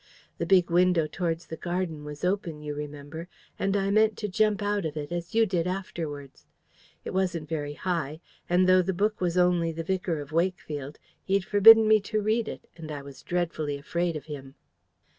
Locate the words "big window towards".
0.47-1.45